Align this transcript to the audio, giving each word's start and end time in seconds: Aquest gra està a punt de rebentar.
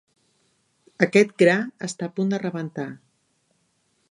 Aquest 1.07 1.35
gra 1.43 1.57
està 1.89 2.09
a 2.09 2.13
punt 2.19 2.33
de 2.35 2.43
rebentar. 2.45 2.89